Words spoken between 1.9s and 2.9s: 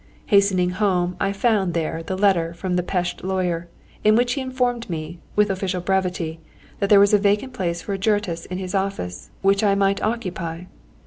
the letter from the